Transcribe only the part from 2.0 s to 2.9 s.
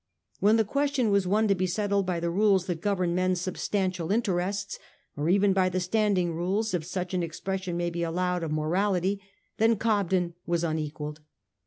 by the rules that